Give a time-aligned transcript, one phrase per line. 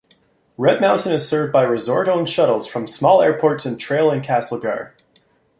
[0.57, 4.93] Red Mountain is served by resort-owned shuttles from small airports in Trail and Castlegar.